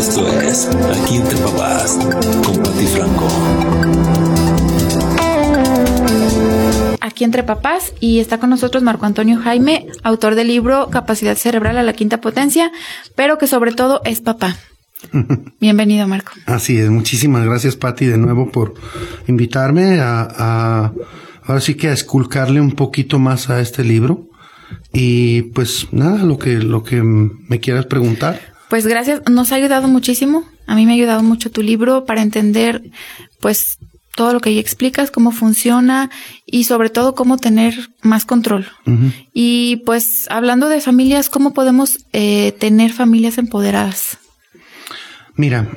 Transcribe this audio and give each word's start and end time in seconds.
Esto 0.00 0.26
es 0.40 0.66
Aquí 0.66 1.16
entre 1.18 1.36
papás 1.36 1.98
con 2.42 2.62
Pati 2.62 2.86
Franco. 2.86 3.28
Aquí 7.02 7.24
entre 7.24 7.42
papás 7.42 7.92
y 8.00 8.20
está 8.20 8.40
con 8.40 8.48
nosotros 8.48 8.82
Marco 8.82 9.04
Antonio 9.04 9.38
Jaime, 9.42 9.88
autor 10.02 10.36
del 10.36 10.48
libro 10.48 10.88
Capacidad 10.88 11.36
Cerebral 11.36 11.76
a 11.76 11.82
la 11.82 11.92
Quinta 11.92 12.18
Potencia, 12.22 12.72
pero 13.14 13.36
que 13.36 13.46
sobre 13.46 13.72
todo 13.72 14.00
es 14.06 14.22
papá. 14.22 14.56
Bienvenido, 15.60 16.08
Marco. 16.08 16.32
Así 16.46 16.78
es, 16.78 16.88
muchísimas 16.88 17.44
gracias, 17.44 17.76
Patti, 17.76 18.06
de 18.06 18.16
nuevo 18.16 18.50
por 18.50 18.72
invitarme 19.26 20.00
a, 20.00 20.26
a, 20.30 20.92
ahora 21.44 21.60
sí 21.60 21.74
que 21.74 21.88
a 21.88 21.92
esculcarle 21.92 22.62
un 22.62 22.72
poquito 22.72 23.18
más 23.18 23.50
a 23.50 23.60
este 23.60 23.84
libro. 23.84 24.28
Y 24.94 25.42
pues 25.52 25.88
nada, 25.92 26.24
lo 26.24 26.38
que, 26.38 26.54
lo 26.54 26.84
que 26.84 27.02
me 27.02 27.60
quieras 27.60 27.84
preguntar. 27.84 28.50
Pues 28.70 28.86
gracias, 28.86 29.22
nos 29.28 29.52
ha 29.52 29.56
ayudado 29.56 29.88
muchísimo. 29.88 30.44
A 30.66 30.76
mí 30.76 30.86
me 30.86 30.92
ha 30.92 30.94
ayudado 30.94 31.22
mucho 31.22 31.50
tu 31.50 31.60
libro 31.60 32.06
para 32.06 32.22
entender, 32.22 32.82
pues, 33.40 33.78
todo 34.14 34.32
lo 34.32 34.40
que 34.40 34.50
ahí 34.50 34.58
explicas, 34.58 35.10
cómo 35.10 35.32
funciona 35.32 36.10
y 36.46 36.64
sobre 36.64 36.90
todo 36.90 37.14
cómo 37.14 37.36
tener 37.36 37.74
más 38.02 38.24
control. 38.24 38.66
Y 39.32 39.82
pues 39.86 40.26
hablando 40.30 40.68
de 40.68 40.80
familias, 40.80 41.30
¿cómo 41.30 41.54
podemos 41.54 42.04
eh, 42.12 42.52
tener 42.58 42.92
familias 42.92 43.38
empoderadas? 43.38 44.18
Mira, 45.36 45.68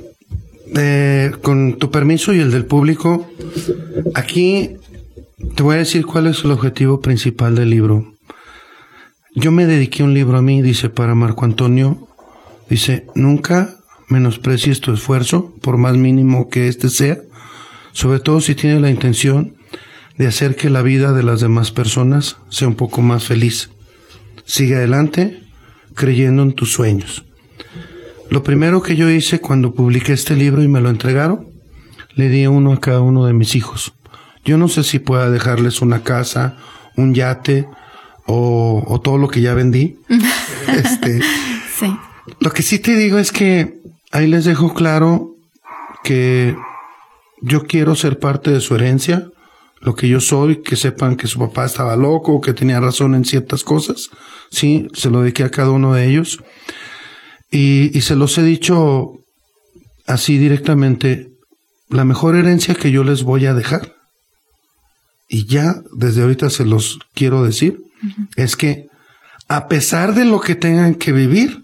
eh, 0.75 1.31
con 1.41 1.77
tu 1.77 1.89
permiso 1.89 2.33
y 2.33 2.39
el 2.39 2.51
del 2.51 2.65
público, 2.65 3.29
aquí 4.13 4.71
te 5.55 5.63
voy 5.63 5.75
a 5.75 5.79
decir 5.79 6.05
cuál 6.05 6.27
es 6.27 6.43
el 6.43 6.51
objetivo 6.51 6.99
principal 6.99 7.55
del 7.55 7.69
libro. 7.69 8.13
Yo 9.35 9.51
me 9.51 9.65
dediqué 9.65 10.03
un 10.03 10.13
libro 10.13 10.37
a 10.37 10.41
mí, 10.41 10.61
dice 10.61 10.89
para 10.89 11.15
Marco 11.15 11.45
Antonio, 11.45 12.09
dice, 12.73 13.05
nunca 13.15 13.77
menosprecies 14.07 14.81
tu 14.81 14.93
esfuerzo, 14.93 15.53
por 15.61 15.77
más 15.77 15.95
mínimo 15.95 16.49
que 16.49 16.67
éste 16.67 16.89
sea, 16.89 17.17
sobre 17.91 18.19
todo 18.19 18.41
si 18.41 18.55
tienes 18.55 18.81
la 18.81 18.89
intención 18.89 19.55
de 20.17 20.27
hacer 20.27 20.55
que 20.55 20.69
la 20.69 20.81
vida 20.81 21.13
de 21.13 21.23
las 21.23 21.41
demás 21.41 21.71
personas 21.71 22.37
sea 22.49 22.67
un 22.67 22.75
poco 22.75 23.01
más 23.01 23.25
feliz. 23.25 23.69
Sigue 24.45 24.75
adelante 24.75 25.43
creyendo 25.95 26.43
en 26.43 26.53
tus 26.53 26.71
sueños. 26.71 27.25
Lo 28.29 28.43
primero 28.43 28.81
que 28.81 28.95
yo 28.95 29.09
hice 29.09 29.39
cuando 29.39 29.73
publiqué 29.73 30.13
este 30.13 30.35
libro 30.35 30.63
y 30.63 30.67
me 30.67 30.81
lo 30.81 30.89
entregaron, 30.89 31.49
le 32.15 32.29
di 32.29 32.47
uno 32.47 32.73
a 32.73 32.79
cada 32.79 33.01
uno 33.01 33.25
de 33.25 33.33
mis 33.33 33.55
hijos. 33.55 33.93
Yo 34.43 34.57
no 34.57 34.67
sé 34.67 34.83
si 34.83 34.99
pueda 34.99 35.29
dejarles 35.29 35.81
una 35.81 36.03
casa, 36.03 36.57
un 36.95 37.13
yate, 37.13 37.67
o, 38.25 39.01
todo 39.03 39.17
lo 39.17 39.27
que 39.27 39.41
ya 39.41 39.53
vendí. 39.53 39.97
este, 40.67 41.21
sí. 41.77 41.95
Lo 42.39 42.51
que 42.51 42.63
sí 42.63 42.79
te 42.79 42.95
digo 42.95 43.17
es 43.17 43.31
que 43.31 43.81
ahí 44.11 44.27
les 44.27 44.45
dejo 44.45 44.73
claro 44.73 45.35
que 46.03 46.55
yo 47.41 47.63
quiero 47.63 47.95
ser 47.95 48.19
parte 48.19 48.51
de 48.51 48.61
su 48.61 48.75
herencia, 48.75 49.29
lo 49.81 49.95
que 49.95 50.07
yo 50.07 50.21
soy, 50.21 50.61
que 50.61 50.75
sepan 50.75 51.17
que 51.17 51.27
su 51.27 51.39
papá 51.39 51.65
estaba 51.65 51.95
loco, 51.95 52.39
que 52.39 52.53
tenía 52.53 52.79
razón 52.79 53.15
en 53.15 53.25
ciertas 53.25 53.63
cosas. 53.63 54.09
Sí, 54.49 54.87
se 54.93 55.09
lo 55.09 55.21
dediqué 55.21 55.43
a 55.43 55.51
cada 55.51 55.71
uno 55.71 55.93
de 55.93 56.07
ellos. 56.07 56.39
Y, 57.51 57.95
y 57.97 58.01
se 58.01 58.15
los 58.15 58.37
he 58.37 58.43
dicho 58.43 59.11
así 60.07 60.37
directamente, 60.37 61.31
la 61.89 62.05
mejor 62.05 62.35
herencia 62.35 62.75
que 62.75 62.91
yo 62.91 63.03
les 63.03 63.23
voy 63.23 63.45
a 63.45 63.53
dejar, 63.53 63.93
y 65.27 65.45
ya 65.45 65.75
desde 65.91 66.21
ahorita 66.21 66.49
se 66.49 66.65
los 66.65 66.99
quiero 67.13 67.43
decir, 67.43 67.79
es 68.35 68.55
que 68.55 68.87
a 69.47 69.67
pesar 69.67 70.13
de 70.13 70.25
lo 70.25 70.39
que 70.39 70.55
tengan 70.55 70.95
que 70.95 71.11
vivir, 71.11 71.62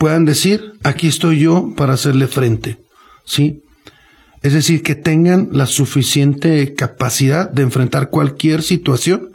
puedan 0.00 0.24
decir, 0.24 0.78
aquí 0.82 1.08
estoy 1.08 1.40
yo 1.40 1.74
para 1.76 1.92
hacerle 1.92 2.26
frente, 2.26 2.78
¿sí? 3.26 3.62
Es 4.40 4.54
decir, 4.54 4.82
que 4.82 4.94
tengan 4.94 5.50
la 5.52 5.66
suficiente 5.66 6.74
capacidad 6.74 7.50
de 7.50 7.60
enfrentar 7.60 8.08
cualquier 8.08 8.62
situación. 8.62 9.32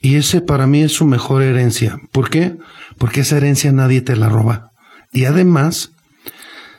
Y 0.00 0.14
ese 0.14 0.40
para 0.40 0.66
mí 0.66 0.82
es 0.82 0.92
su 0.92 1.04
mejor 1.04 1.42
herencia. 1.42 2.00
¿Por 2.12 2.30
qué? 2.30 2.56
Porque 2.96 3.20
esa 3.20 3.36
herencia 3.36 3.72
nadie 3.72 4.00
te 4.00 4.16
la 4.16 4.30
roba. 4.30 4.70
Y 5.12 5.26
además, 5.26 5.90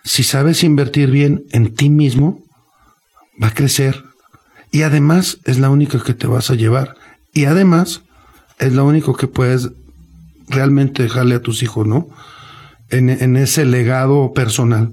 si 0.03 0.23
sabes 0.23 0.63
invertir 0.63 1.11
bien 1.11 1.43
en 1.51 1.75
ti 1.75 1.91
mismo, 1.91 2.41
va 3.41 3.49
a 3.49 3.53
crecer. 3.53 4.03
Y 4.71 4.81
además 4.81 5.37
es 5.43 5.59
la 5.59 5.69
única 5.69 6.03
que 6.03 6.15
te 6.15 6.25
vas 6.25 6.49
a 6.49 6.55
llevar. 6.55 6.95
Y 7.33 7.45
además, 7.45 8.01
es 8.57 8.73
lo 8.73 8.83
único 8.83 9.15
que 9.15 9.27
puedes 9.27 9.69
realmente 10.47 11.03
dejarle 11.03 11.35
a 11.35 11.41
tus 11.43 11.61
hijos, 11.61 11.85
¿no? 11.85 12.09
En, 12.89 13.35
ese 13.35 13.65
legado 13.65 14.31
personal. 14.33 14.91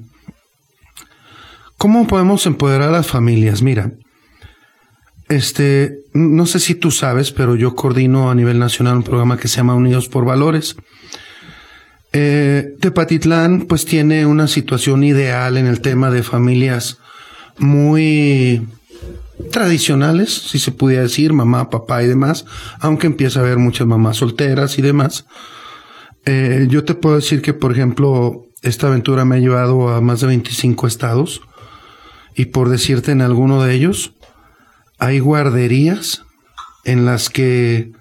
¿Cómo 1.76 2.06
podemos 2.06 2.46
empoderar 2.46 2.88
a 2.88 2.92
las 2.92 3.06
familias? 3.06 3.62
Mira, 3.62 3.92
este, 5.28 5.98
no 6.14 6.46
sé 6.46 6.58
si 6.58 6.74
tú 6.74 6.90
sabes, 6.90 7.32
pero 7.32 7.54
yo 7.54 7.74
coordino 7.74 8.30
a 8.30 8.34
nivel 8.34 8.58
nacional 8.58 8.96
un 8.96 9.02
programa 9.02 9.36
que 9.36 9.48
se 9.48 9.58
llama 9.58 9.74
Unidos 9.74 10.08
por 10.08 10.24
Valores. 10.24 10.76
Eh, 12.12 12.76
Tepatitlán, 12.80 13.62
pues 13.62 13.84
tiene 13.84 14.26
una 14.26 14.46
situación 14.48 15.04
ideal 15.04 15.56
en 15.56 15.66
el 15.66 15.80
tema 15.80 16.10
de 16.10 16.22
familias 16.22 16.98
muy 17.58 18.66
tradicionales, 19.50 20.32
si 20.32 20.58
se 20.58 20.72
pudiera 20.72 21.02
decir, 21.02 21.32
mamá, 21.32 21.70
papá 21.70 22.02
y 22.02 22.06
demás, 22.06 22.44
aunque 22.80 23.06
empieza 23.06 23.40
a 23.40 23.42
haber 23.42 23.58
muchas 23.58 23.86
mamás 23.86 24.18
solteras 24.18 24.78
y 24.78 24.82
demás. 24.82 25.26
Eh, 26.24 26.66
yo 26.70 26.84
te 26.84 26.94
puedo 26.94 27.16
decir 27.16 27.42
que, 27.42 27.52
por 27.52 27.72
ejemplo, 27.72 28.46
esta 28.62 28.86
aventura 28.86 29.24
me 29.24 29.36
ha 29.36 29.40
llevado 29.40 29.88
a 29.88 30.00
más 30.00 30.20
de 30.20 30.28
25 30.28 30.86
estados 30.86 31.42
y 32.34 32.46
por 32.46 32.68
decirte 32.68 33.10
en 33.10 33.20
alguno 33.20 33.62
de 33.62 33.74
ellos, 33.74 34.14
hay 34.98 35.18
guarderías 35.18 36.22
en 36.84 37.04
las 37.04 37.28
que 37.28 37.92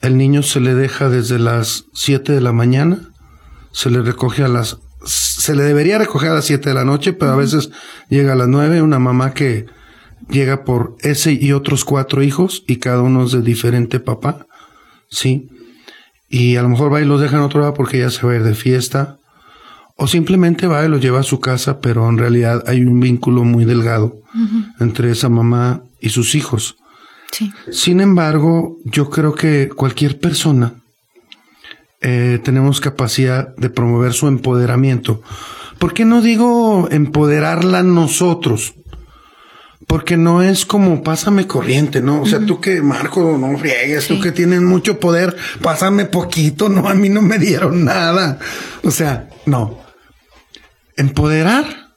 el 0.00 0.16
niño 0.16 0.42
se 0.42 0.60
le 0.60 0.74
deja 0.74 1.08
desde 1.08 1.38
las 1.38 1.84
7 1.92 2.32
de 2.32 2.40
la 2.40 2.52
mañana, 2.52 3.10
se 3.72 3.90
le 3.90 4.02
recoge 4.02 4.42
a 4.42 4.48
las 4.48 4.78
se 5.04 5.54
le 5.54 5.62
debería 5.62 5.98
recoger 5.98 6.30
a 6.30 6.34
las 6.34 6.46
7 6.46 6.70
de 6.70 6.74
la 6.74 6.84
noche, 6.84 7.12
pero 7.12 7.32
a 7.32 7.36
veces 7.36 7.70
llega 8.08 8.32
a 8.32 8.36
las 8.36 8.48
9, 8.48 8.82
una 8.82 8.98
mamá 8.98 9.32
que 9.32 9.66
llega 10.28 10.64
por 10.64 10.96
ese 11.00 11.32
y 11.32 11.52
otros 11.52 11.84
cuatro 11.84 12.22
hijos 12.22 12.64
y 12.66 12.76
cada 12.76 13.02
uno 13.02 13.24
es 13.24 13.32
de 13.32 13.42
diferente 13.42 14.00
papá, 14.00 14.46
¿sí? 15.08 15.48
Y 16.28 16.56
a 16.56 16.62
lo 16.62 16.68
mejor 16.68 16.92
va 16.92 17.00
y 17.00 17.04
los 17.04 17.20
deja 17.20 17.36
en 17.36 17.42
otro 17.42 17.60
lado 17.60 17.74
porque 17.74 17.98
ya 17.98 18.10
se 18.10 18.26
va 18.26 18.32
a 18.32 18.36
ir 18.36 18.42
de 18.42 18.54
fiesta. 18.54 19.18
O 19.96 20.06
simplemente 20.06 20.66
va 20.66 20.84
y 20.84 20.88
los 20.88 21.00
lleva 21.00 21.20
a 21.20 21.24
su 21.24 21.40
casa, 21.40 21.80
pero 21.80 22.08
en 22.08 22.18
realidad 22.18 22.62
hay 22.66 22.84
un 22.84 23.00
vínculo 23.00 23.44
muy 23.44 23.64
delgado 23.64 24.20
entre 24.78 25.10
esa 25.10 25.28
mamá 25.28 25.82
y 26.00 26.10
sus 26.10 26.34
hijos. 26.34 26.76
Sí. 27.32 27.52
Sin 27.72 28.00
embargo, 28.00 28.76
yo 28.84 29.10
creo 29.10 29.34
que 29.34 29.68
cualquier 29.68 30.20
persona 30.20 30.74
eh, 32.00 32.38
tenemos 32.44 32.80
capacidad 32.80 33.54
de 33.56 33.70
promover 33.70 34.12
su 34.12 34.28
empoderamiento. 34.28 35.20
¿Por 35.78 35.94
qué 35.94 36.04
no 36.04 36.22
digo 36.22 36.88
empoderarla 36.90 37.82
nosotros? 37.82 38.74
Porque 39.88 40.18
no 40.18 40.42
es 40.42 40.66
como 40.66 41.02
pásame 41.02 41.46
corriente, 41.46 42.02
¿no? 42.02 42.20
O 42.20 42.26
sea, 42.26 42.44
tú 42.44 42.60
que 42.60 42.82
Marco, 42.82 43.38
no 43.38 43.56
friegues, 43.58 44.06
tú 44.06 44.20
que 44.20 44.32
tienes 44.32 44.60
mucho 44.60 45.00
poder, 45.00 45.34
pásame 45.62 46.04
poquito, 46.04 46.68
no, 46.68 46.86
a 46.88 46.94
mí 46.94 47.08
no 47.08 47.22
me 47.22 47.38
dieron 47.38 47.84
nada. 47.84 48.38
O 48.84 48.90
sea, 48.90 49.30
no. 49.46 49.80
Empoderar 50.94 51.88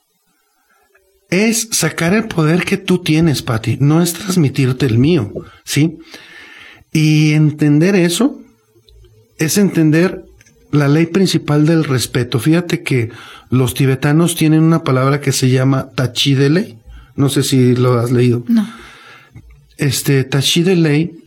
es 1.29 1.67
sacar 1.71 2.13
el 2.13 2.29
poder 2.29 2.63
que 2.63 2.77
tú 2.77 2.99
tienes, 2.99 3.41
Patti, 3.41 3.77
no 3.81 4.01
es 4.01 4.13
transmitirte 4.13 4.85
el 4.85 4.97
mío, 4.97 5.31
¿sí? 5.65 5.99
Y 6.93 7.33
entender 7.33 7.95
eso 7.95 8.41
es 9.37 9.57
entender 9.57 10.23
la 10.71 10.87
ley 10.87 11.07
principal 11.07 11.65
del 11.65 11.83
respeto. 11.83 12.39
Fíjate 12.39 12.83
que 12.83 13.11
los 13.49 13.73
tibetanos 13.73 14.35
tienen 14.35 14.63
una 14.63 14.85
palabra 14.85 15.19
que 15.19 15.33
se 15.33 15.49
llama 15.49 15.89
tachi 15.89 16.35
de 16.35 16.49
ley 16.49 16.80
no 17.15 17.29
sé 17.29 17.43
si 17.43 17.75
lo 17.75 17.99
has 17.99 18.11
leído. 18.11 18.43
No. 18.47 18.67
Este, 19.77 20.23
Tashi 20.23 20.63
de 20.63 20.75
Ley, 20.75 21.23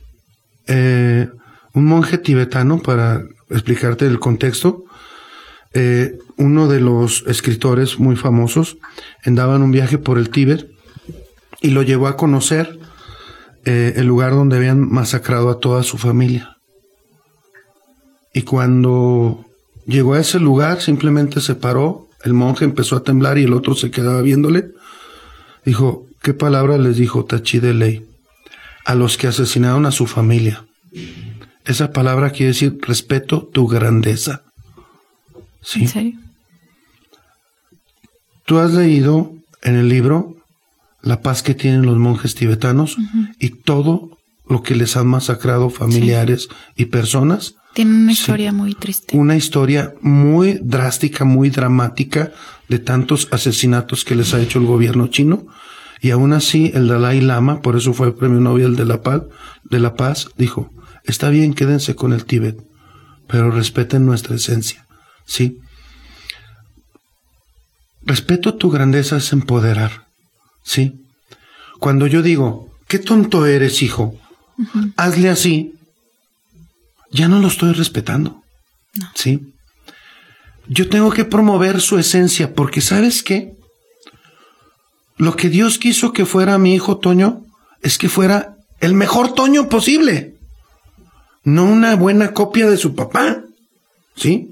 eh, 0.66 1.28
un 1.72 1.84
monje 1.86 2.18
tibetano, 2.18 2.80
para 2.80 3.22
explicarte 3.50 4.06
el 4.06 4.20
contexto, 4.20 4.84
eh, 5.72 6.18
uno 6.36 6.68
de 6.68 6.80
los 6.80 7.24
escritores 7.26 7.98
muy 7.98 8.16
famosos, 8.16 8.78
andaba 9.24 9.56
en 9.56 9.62
un 9.62 9.72
viaje 9.72 9.98
por 9.98 10.18
el 10.18 10.30
Tíbet 10.30 10.70
y 11.60 11.70
lo 11.70 11.82
llevó 11.82 12.06
a 12.06 12.16
conocer 12.16 12.78
eh, 13.64 13.94
el 13.96 14.06
lugar 14.06 14.32
donde 14.32 14.56
habían 14.56 14.88
masacrado 14.88 15.50
a 15.50 15.58
toda 15.58 15.82
su 15.82 15.98
familia. 15.98 16.58
Y 18.32 18.42
cuando 18.42 19.44
llegó 19.86 20.14
a 20.14 20.20
ese 20.20 20.38
lugar, 20.38 20.80
simplemente 20.80 21.40
se 21.40 21.54
paró, 21.54 22.08
el 22.22 22.34
monje 22.34 22.64
empezó 22.64 22.96
a 22.96 23.02
temblar 23.02 23.38
y 23.38 23.44
el 23.44 23.52
otro 23.52 23.74
se 23.74 23.90
quedaba 23.90 24.22
viéndole 24.22 24.70
Dijo, 25.64 26.06
¿qué 26.22 26.34
palabra 26.34 26.78
les 26.78 26.96
dijo 26.96 27.24
Tachi 27.24 27.58
de 27.58 27.74
ley? 27.74 28.06
A 28.84 28.94
los 28.94 29.16
que 29.16 29.26
asesinaron 29.26 29.86
a 29.86 29.90
su 29.90 30.06
familia. 30.06 30.64
Esa 31.64 31.92
palabra 31.92 32.30
quiere 32.30 32.48
decir 32.48 32.78
respeto 32.82 33.48
tu 33.52 33.66
grandeza. 33.66 34.42
¿Sí? 35.62 35.82
¿En 35.82 35.88
serio? 35.88 36.24
tú 38.44 38.58
has 38.58 38.72
leído 38.72 39.32
en 39.62 39.76
el 39.76 39.88
libro 39.88 40.36
la 41.02 41.20
paz 41.20 41.42
que 41.42 41.54
tienen 41.54 41.82
los 41.82 41.98
monjes 41.98 42.34
tibetanos 42.34 42.96
y 43.38 43.50
todo 43.50 44.18
lo 44.48 44.62
que 44.62 44.74
les 44.74 44.96
han 44.96 45.06
masacrado 45.06 45.70
familiares 45.70 46.48
y 46.76 46.86
personas. 46.86 47.54
Tienen 47.74 48.02
una 48.02 48.12
historia 48.12 48.52
muy 48.52 48.74
triste. 48.74 49.16
Una 49.16 49.36
historia 49.36 49.94
muy 50.00 50.60
drástica, 50.62 51.24
muy 51.24 51.50
dramática 51.50 52.32
de 52.68 52.78
tantos 52.78 53.28
asesinatos 53.30 54.04
que 54.04 54.14
les 54.14 54.34
ha 54.34 54.40
hecho 54.40 54.58
el 54.58 54.66
gobierno 54.66 55.08
chino. 55.08 55.46
Y 56.00 56.10
aún 56.10 56.32
así 56.32 56.70
el 56.74 56.88
Dalai 56.88 57.20
Lama, 57.20 57.60
por 57.60 57.76
eso 57.76 57.94
fue 57.94 58.08
el 58.08 58.14
Premio 58.14 58.40
Nobel 58.40 58.76
de 58.76 58.84
la 58.84 59.02
Paz, 59.02 59.22
de 59.64 59.80
la 59.80 59.94
Paz 59.94 60.28
dijo, 60.36 60.70
está 61.04 61.30
bien, 61.30 61.54
quédense 61.54 61.94
con 61.94 62.12
el 62.12 62.24
Tíbet, 62.24 62.58
pero 63.26 63.50
respeten 63.50 64.04
nuestra 64.04 64.36
esencia. 64.36 64.86
¿Sí? 65.26 65.58
Respeto 68.02 68.54
tu 68.54 68.70
grandeza 68.70 69.16
es 69.16 69.32
empoderar. 69.32 70.06
¿Sí? 70.62 71.06
Cuando 71.78 72.06
yo 72.06 72.22
digo, 72.22 72.68
qué 72.86 72.98
tonto 72.98 73.46
eres, 73.46 73.82
hijo, 73.82 74.14
hazle 74.96 75.30
así, 75.30 75.72
ya 77.10 77.28
no 77.28 77.40
lo 77.40 77.48
estoy 77.48 77.72
respetando. 77.72 78.42
¿Sí? 79.14 79.53
Yo 80.66 80.88
tengo 80.88 81.10
que 81.10 81.24
promover 81.24 81.80
su 81.80 81.98
esencia 81.98 82.54
porque 82.54 82.80
¿sabes 82.80 83.22
qué? 83.22 83.54
Lo 85.16 85.36
que 85.36 85.48
Dios 85.48 85.78
quiso 85.78 86.12
que 86.12 86.26
fuera 86.26 86.58
mi 86.58 86.74
hijo 86.74 86.98
Toño 86.98 87.44
es 87.82 87.98
que 87.98 88.08
fuera 88.08 88.56
el 88.80 88.94
mejor 88.94 89.34
Toño 89.34 89.68
posible, 89.68 90.34
no 91.44 91.64
una 91.64 91.94
buena 91.94 92.32
copia 92.32 92.68
de 92.68 92.76
su 92.76 92.94
papá. 92.94 93.42
¿Sí? 94.16 94.50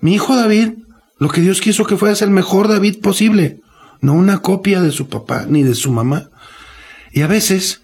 Mi 0.00 0.14
hijo 0.14 0.36
David, 0.36 0.74
lo 1.18 1.28
que 1.28 1.40
Dios 1.40 1.60
quiso 1.60 1.84
que 1.84 1.96
fuera 1.96 2.12
es 2.12 2.22
el 2.22 2.30
mejor 2.30 2.68
David 2.68 3.00
posible, 3.00 3.60
no 4.00 4.14
una 4.14 4.40
copia 4.40 4.80
de 4.80 4.92
su 4.92 5.08
papá 5.08 5.46
ni 5.48 5.62
de 5.62 5.74
su 5.74 5.90
mamá. 5.92 6.30
Y 7.12 7.22
a 7.22 7.26
veces 7.26 7.81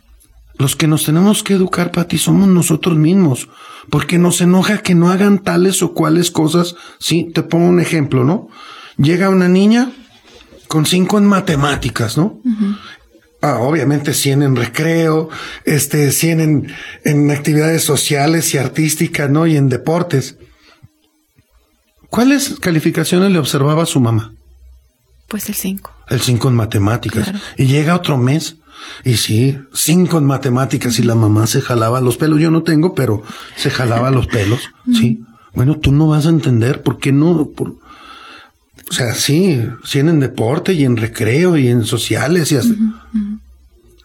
los 0.59 0.75
que 0.75 0.89
nos 0.89 1.05
tenemos 1.05 1.43
que 1.43 1.55
educar, 1.55 1.93
Pati, 1.93 2.19
somos 2.19 2.49
nosotros 2.49 2.97
mismos, 2.97 3.49
porque 3.91 4.19
nos 4.19 4.41
enoja 4.41 4.79
que 4.79 4.95
no 4.95 5.11
hagan 5.11 5.39
tales 5.39 5.83
o 5.83 5.95
cuales 5.95 6.31
cosas. 6.31 6.75
Sí, 6.99 7.31
te 7.33 7.43
pongo 7.43 7.69
un 7.69 7.81
ejemplo, 7.81 8.25
¿no? 8.25 8.49
Llega 8.97 9.31
una 9.31 9.49
niña 9.49 9.93
con 10.67 10.85
cinco 10.85 11.19
en 11.19 11.27
matemáticas, 11.27 12.19
¿no? 12.19 12.41
Ah, 13.41 13.59
obviamente 13.61 14.15
100 14.15 14.43
en 14.43 14.57
recreo, 14.57 15.31
este, 15.65 16.11
100 16.11 16.41
en, 16.41 16.75
en 17.05 17.31
actividades 17.31 17.85
sociales 17.85 18.53
y 18.53 18.59
artísticas, 18.59 19.31
¿no? 19.31 19.47
Y 19.47 19.57
en 19.57 19.69
deportes. 19.69 20.39
¿Cuáles 22.11 22.57
calificaciones 22.59 23.31
le 23.31 23.39
observaba 23.39 23.85
a 23.85 23.87
su 23.87 24.01
mamá? 24.01 24.35
Pues 25.29 25.49
el 25.49 25.55
5. 25.55 25.93
El 26.09 26.21
5 26.21 26.49
en 26.49 26.55
matemáticas. 26.55 27.33
Y 27.57 27.67
llega 27.67 27.95
otro 27.95 28.19
mes 28.19 28.57
y 29.05 29.17
sí, 29.17 29.59
cinco 29.73 30.19
en 30.19 30.25
matemáticas 30.25 30.99
y 30.99 31.03
la 31.03 31.15
mamá 31.15 31.47
se 31.47 31.61
jalaba 31.61 32.01
los 32.01 32.17
pelos. 32.17 32.41
Yo 32.41 32.51
no 32.51 32.63
tengo, 32.63 32.95
pero 32.95 33.23
se 33.57 33.71
jalaba 33.71 34.11
los 34.11 34.27
pelos. 34.27 34.61
Sí. 34.93 35.23
Bueno, 35.55 35.79
tú 35.79 35.93
no 35.93 36.07
vas 36.07 36.25
a 36.25 36.31
entender 36.31 36.83
por 36.83 36.99
qué 36.99 37.13
no. 37.13 37.31
o 37.31 37.79
sea, 38.91 39.13
sí, 39.15 39.63
sí 39.85 39.99
en 39.99 40.21
deporte 40.21 40.73
y 40.73 40.85
en 40.85 40.97
recreo 40.97 41.57
y 41.57 41.69
en 41.69 41.85
sociales 41.85 42.53
y 42.53 42.57
hasta, 42.57 42.75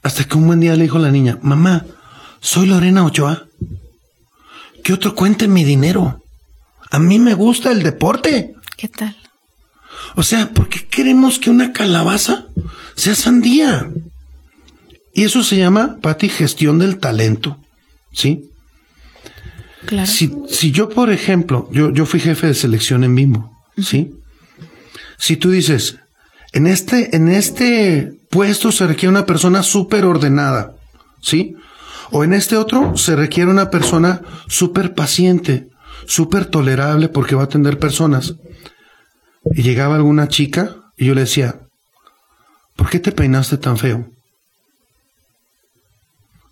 hasta 0.01 0.23
que 0.25 0.35
un 0.35 0.47
buen 0.47 0.59
día 0.59 0.75
le 0.75 0.83
dijo 0.83 0.99
la 0.99 1.11
niña, 1.11 1.37
mamá, 1.41 1.85
soy 2.41 2.67
Lorena 2.67 3.05
Ochoa. 3.05 3.45
¿Qué 4.83 4.91
otro 4.91 5.15
cuente 5.15 5.47
mi 5.47 5.63
dinero? 5.63 6.21
A 6.91 6.99
mí 6.99 7.17
me 7.17 7.33
gusta 7.33 7.71
el 7.71 7.83
deporte. 7.83 8.55
¿Qué 8.75 8.89
tal? 8.89 9.15
O 10.15 10.23
sea, 10.23 10.49
¿por 10.49 10.67
qué 10.69 10.85
queremos 10.85 11.39
que 11.39 11.49
una 11.49 11.71
calabaza 11.71 12.47
sea 12.95 13.15
sandía? 13.15 13.89
Y 15.13 15.23
eso 15.23 15.43
se 15.43 15.57
llama, 15.57 15.97
Pati, 16.01 16.27
gestión 16.27 16.79
del 16.79 16.97
talento. 16.97 17.59
¿Sí? 18.11 18.49
Claro. 19.85 20.09
Si, 20.09 20.33
si 20.49 20.71
yo, 20.71 20.89
por 20.89 21.11
ejemplo, 21.11 21.69
yo, 21.71 21.91
yo 21.91 22.05
fui 22.05 22.19
jefe 22.19 22.47
de 22.47 22.53
selección 22.53 23.03
en 23.03 23.15
Bimbo, 23.15 23.51
¿sí? 23.77 24.13
Si 25.17 25.37
tú 25.37 25.51
dices, 25.51 25.99
en 26.53 26.67
este, 26.67 27.15
en 27.15 27.27
este 27.27 28.13
puesto 28.29 28.71
se 28.71 28.87
requiere 28.87 29.09
una 29.09 29.25
persona 29.25 29.61
súper 29.61 30.05
ordenada, 30.05 30.75
¿sí? 31.21 31.55
O 32.11 32.23
en 32.23 32.33
este 32.33 32.57
otro 32.57 32.95
se 32.95 33.15
requiere 33.15 33.51
una 33.51 33.69
persona 33.69 34.21
súper 34.47 34.93
paciente, 34.93 35.67
súper 36.05 36.45
tolerable 36.45 37.09
porque 37.09 37.35
va 37.35 37.41
a 37.41 37.45
atender 37.45 37.79
personas. 37.79 38.35
Y 39.53 39.63
llegaba 39.63 39.95
alguna 39.95 40.27
chica 40.27 40.75
y 40.95 41.05
yo 41.05 41.15
le 41.15 41.21
decía, 41.21 41.59
¿por 42.75 42.89
qué 42.89 42.99
te 42.99 43.11
peinaste 43.11 43.57
tan 43.57 43.77
feo? 43.77 44.12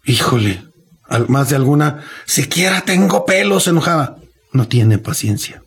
Híjole, 0.06 0.64
al 1.08 1.28
más 1.30 1.50
de 1.50 1.56
alguna, 1.56 2.04
siquiera 2.26 2.82
tengo 2.82 3.26
pelos, 3.26 3.64
se 3.64 3.70
enojaba. 3.72 4.18
No 4.54 4.68
tiene 4.68 4.98
paciencia. 4.98 5.62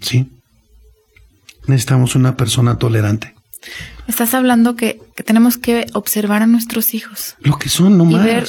¿Sí? 0.00 0.28
Necesitamos 1.66 2.14
una 2.14 2.36
persona 2.36 2.78
tolerante. 2.78 3.34
Estás 4.06 4.34
hablando 4.34 4.76
que, 4.76 5.00
tenemos 5.24 5.58
que 5.58 5.86
observar 5.92 6.42
a 6.42 6.46
nuestros 6.46 6.94
hijos. 6.94 7.36
Lo 7.40 7.58
que 7.58 7.68
son, 7.68 7.98
no 7.98 8.04
más. 8.04 8.24
Ver, 8.24 8.48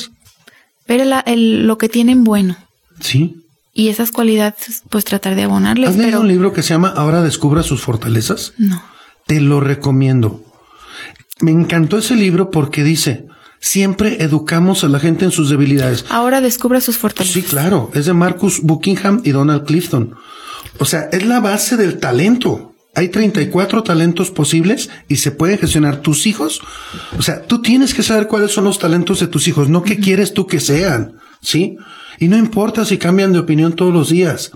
ver 0.88 1.24
lo 1.38 1.78
que 1.78 1.90
tienen 1.90 2.24
bueno. 2.24 2.58
Sí. 3.00 3.36
Y 3.74 3.90
esas 3.90 4.12
cualidades, 4.12 4.84
pues 4.90 5.06
tratar 5.06 5.36
de 5.36 5.44
abonarles. 5.44 5.90
¿Has 5.90 5.98
leído 5.98 6.22
un 6.22 6.28
libro 6.28 6.52
que 6.52 6.64
se 6.64 6.70
llama 6.70 6.90
Ahora 6.90 7.22
descubra 7.22 7.64
sus 7.64 7.82
fortalezas? 7.82 8.54
No. 8.58 8.84
Te 9.28 9.40
lo 9.40 9.60
recomiendo. 9.60 10.44
Me 11.40 11.52
encantó 11.52 11.98
ese 11.98 12.16
libro 12.16 12.52
porque 12.52 12.84
dice, 12.84 13.28
siempre 13.62 14.22
educamos 14.24 14.84
a 14.84 14.90
la 14.90 15.00
gente 15.00 15.24
en 15.24 15.32
sus 15.32 15.50
debilidades. 15.50 16.04
Ahora 16.10 16.42
descubre 16.42 16.82
sus 16.82 16.98
fortalezas. 16.98 17.34
Sí, 17.34 17.44
claro. 17.44 17.90
Es 17.94 18.08
de 18.08 18.14
Marcus 18.14 18.62
Buckingham 18.62 19.22
y 19.24 19.32
Donald 19.32 19.66
Clifton. 19.66 20.16
O 20.80 20.86
sea, 20.86 21.08
es 21.12 21.26
la 21.26 21.40
base 21.40 21.78
del 21.78 22.00
talento. 22.00 22.74
Hay 22.94 23.08
34 23.08 23.84
talentos 23.84 24.32
posibles 24.32 24.90
y 25.08 25.18
se 25.18 25.32
pueden 25.32 25.58
gestionar 25.58 26.02
tus 26.02 26.28
hijos. 26.28 26.62
O 27.18 27.22
sea, 27.22 27.44
tú 27.44 27.62
tienes 27.62 27.94
que 27.94 28.04
saber 28.04 28.28
cuáles 28.28 28.52
son 28.52 28.66
los 28.66 28.80
talentos 28.80 29.22
de 29.22 29.28
tus 29.28 29.48
hijos, 29.48 29.70
no 29.70 29.84
qué 29.84 29.98
quieres 29.98 30.34
tú 30.34 30.46
que 30.46 30.60
sean. 30.60 31.21
¿Sí? 31.42 31.78
Y 32.20 32.28
no 32.28 32.38
importa 32.38 32.86
si 32.86 33.00
cambian 33.00 33.34
de 33.34 33.40
opinión 33.40 33.74
todos 33.74 33.92
los 33.92 34.10
días. 34.10 34.52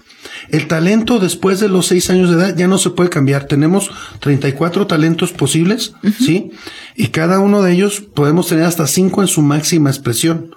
El 0.49 0.67
talento 0.67 1.17
después 1.17 1.59
de 1.59 1.67
los 1.67 1.87
seis 1.87 2.11
años 2.11 2.29
de 2.29 2.35
edad 2.35 2.55
ya 2.55 2.67
no 2.67 2.77
se 2.77 2.91
puede 2.91 3.09
cambiar. 3.09 3.45
Tenemos 3.45 3.89
34 4.19 4.85
talentos 4.85 5.31
posibles, 5.31 5.93
¿sí? 6.19 6.51
Y 6.95 7.07
cada 7.07 7.39
uno 7.39 7.63
de 7.63 7.73
ellos 7.73 8.01
podemos 8.01 8.47
tener 8.47 8.65
hasta 8.65 8.85
cinco 8.85 9.21
en 9.23 9.27
su 9.27 9.41
máxima 9.41 9.89
expresión. 9.89 10.55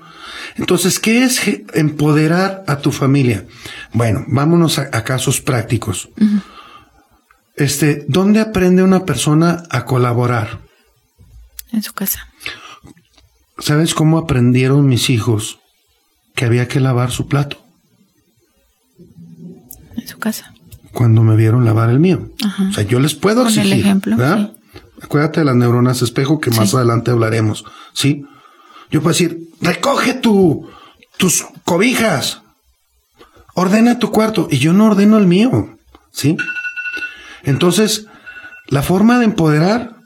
Entonces, 0.56 0.98
¿qué 0.98 1.24
es 1.24 1.40
empoderar 1.72 2.64
a 2.66 2.78
tu 2.78 2.92
familia? 2.92 3.46
Bueno, 3.94 4.24
vámonos 4.28 4.78
a, 4.78 4.90
casos 5.04 5.40
prácticos. 5.40 6.10
Este, 7.56 8.04
¿dónde 8.08 8.40
aprende 8.40 8.82
una 8.82 9.06
persona 9.06 9.62
a 9.70 9.86
colaborar? 9.86 10.60
En 11.72 11.82
su 11.82 11.94
casa. 11.94 12.28
¿Sabes 13.58 13.94
cómo 13.94 14.18
aprendieron 14.18 14.86
mis 14.86 15.08
hijos 15.10 15.58
que 16.38 16.44
había 16.44 16.68
que 16.68 16.78
lavar 16.78 17.10
su 17.10 17.26
plato? 17.26 17.58
En 19.96 20.06
su 20.06 20.20
casa. 20.20 20.54
Cuando 20.92 21.24
me 21.24 21.34
vieron 21.34 21.64
lavar 21.64 21.90
el 21.90 21.98
mío. 21.98 22.30
O 22.70 22.72
sea, 22.72 22.84
yo 22.84 23.00
les 23.00 23.16
puedo 23.16 23.42
Con 23.42 23.58
el 23.58 23.72
ejemplo. 23.72 24.16
Acuérdate 25.02 25.40
de 25.40 25.46
las 25.46 25.56
neuronas 25.56 26.00
espejo 26.00 26.38
que 26.38 26.52
más 26.52 26.72
adelante 26.74 27.10
hablaremos. 27.10 27.64
Sí. 27.92 28.24
Yo 28.88 29.02
puedo 29.02 29.14
decir, 29.14 29.48
recoge 29.60 30.14
tu, 30.14 30.68
tus 31.16 31.44
cobijas. 31.64 32.40
Ordena 33.54 33.98
tu 33.98 34.12
cuarto. 34.12 34.46
Y 34.48 34.58
yo 34.58 34.72
no 34.72 34.86
ordeno 34.86 35.18
el 35.18 35.26
mío. 35.26 35.76
Sí. 36.12 36.36
Entonces, 37.42 38.06
la 38.68 38.82
forma 38.82 39.18
de 39.18 39.24
empoderar, 39.24 39.96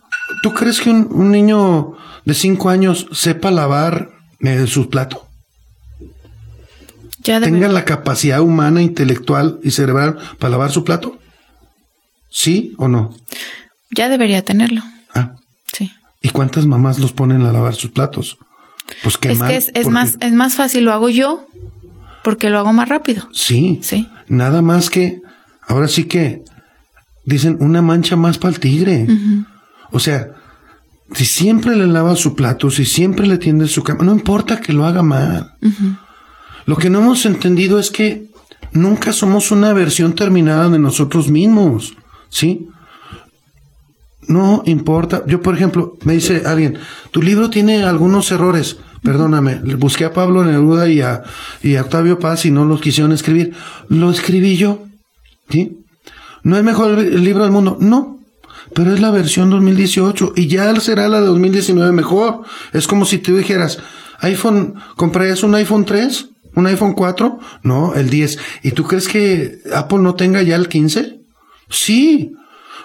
¿tú 0.42 0.54
crees 0.54 0.80
que 0.80 0.88
un, 0.88 1.30
niño 1.30 1.92
de 2.24 2.32
cinco 2.32 2.70
años 2.70 3.06
sepa 3.12 3.50
lavar 3.50 4.08
eh, 4.40 4.66
su 4.66 4.88
plato? 4.88 5.28
Tenga 7.22 7.68
la 7.68 7.84
capacidad 7.84 8.40
humana, 8.40 8.82
intelectual 8.82 9.58
y 9.62 9.70
cerebral 9.70 10.18
para 10.38 10.50
lavar 10.50 10.70
su 10.70 10.84
plato? 10.84 11.18
¿Sí 12.30 12.74
o 12.78 12.88
no? 12.88 13.14
Ya 13.90 14.08
debería 14.08 14.42
tenerlo. 14.42 14.82
Ah. 15.14 15.36
Sí. 15.72 15.90
¿Y 16.20 16.30
cuántas 16.30 16.66
mamás 16.66 16.98
los 16.98 17.12
ponen 17.12 17.42
a 17.42 17.52
lavar 17.52 17.74
sus 17.74 17.90
platos? 17.90 18.38
Pues 19.02 19.18
qué 19.18 19.32
es 19.32 19.38
mal. 19.38 19.48
Que 19.50 19.56
es, 19.56 19.88
más, 19.88 20.16
es 20.20 20.32
más 20.32 20.54
fácil, 20.54 20.84
lo 20.84 20.92
hago 20.92 21.08
yo 21.08 21.46
porque 22.22 22.50
lo 22.50 22.58
hago 22.58 22.72
más 22.72 22.88
rápido. 22.88 23.28
Sí. 23.32 23.80
Sí. 23.82 24.08
Nada 24.28 24.62
más 24.62 24.90
que, 24.90 25.20
ahora 25.66 25.88
sí 25.88 26.04
que, 26.04 26.42
dicen 27.24 27.56
una 27.60 27.82
mancha 27.82 28.16
más 28.16 28.38
para 28.38 28.54
el 28.54 28.60
tigre. 28.60 29.06
O 29.90 29.98
sea, 29.98 30.30
si 31.14 31.24
siempre 31.24 31.76
le 31.76 31.86
lava 31.86 32.16
su 32.16 32.34
plato, 32.34 32.70
si 32.70 32.84
siempre 32.84 33.26
le 33.26 33.38
tiende 33.38 33.68
su 33.68 33.82
cama, 33.82 34.04
no 34.04 34.12
importa 34.12 34.60
que 34.60 34.72
lo 34.72 34.86
haga 34.86 35.02
mal. 35.02 35.52
Lo 36.66 36.76
que 36.76 36.90
no 36.90 37.00
hemos 37.00 37.26
entendido 37.26 37.78
es 37.78 37.90
que 37.90 38.26
nunca 38.73 39.12
somos 39.12 39.50
una 39.50 39.73
versión 39.73 40.14
terminada 40.14 40.69
de 40.69 40.78
nosotros 40.78 41.28
mismos, 41.28 41.95
¿sí? 42.28 42.69
No 44.28 44.62
importa. 44.66 45.25
Yo, 45.26 45.42
por 45.42 45.54
ejemplo, 45.54 45.97
me 46.04 46.14
dice 46.14 46.42
alguien, 46.47 46.78
tu 47.11 47.23
libro 47.23 47.50
tiene 47.50 47.83
algunos 47.83 48.31
errores. 48.31 48.78
Perdóname, 49.02 49.57
busqué 49.76 50.04
a 50.04 50.12
Pablo 50.12 50.45
Neruda 50.45 50.88
y 50.88 51.00
a, 51.00 51.25
y 51.61 51.75
a 51.75 51.83
Octavio 51.83 52.21
Paz 52.21 52.47
y 52.47 52.52
no 52.52 52.64
los 52.64 52.81
quisieron 52.81 53.12
escribir. 53.12 53.52
Lo 53.88 54.11
escribí 54.11 54.57
yo. 54.57 54.85
¿Sí? 55.50 55.78
¿No 56.45 56.57
es 56.57 56.62
mejor 56.62 56.99
el 56.99 57.25
libro 57.25 57.42
del 57.42 57.52
mundo? 57.52 57.76
No. 57.81 58.21
Pero 58.75 58.95
es 58.95 59.00
la 59.00 59.11
versión 59.11 59.50
2018 59.50 60.35
y 60.37 60.47
ya 60.47 60.75
será 60.81 61.09
la 61.09 61.21
de 61.21 61.26
2019 61.26 61.92
mejor. 61.92 62.42
Es 62.73 62.87
como 62.87 63.04
si 63.04 63.19
te 63.19 63.33
dijeras, 63.33 63.81
iPhone, 64.21 64.76
¿comprarías 64.97 65.42
un 65.42 65.54
iPhone 65.57 65.85
3? 65.85 66.28
¿Un 66.54 66.66
iPhone 66.66 66.92
4? 66.94 67.38
No, 67.62 67.94
el 67.94 68.11
10. 68.11 68.38
¿Y 68.62 68.73
tú 68.73 68.85
crees 68.85 69.09
que 69.09 69.61
Apple 69.75 69.99
no 69.99 70.14
tenga 70.14 70.42
ya 70.42 70.56
el 70.56 70.68
15? 70.68 71.21
Sí. 71.68 72.35